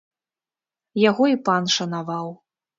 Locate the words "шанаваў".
1.77-2.27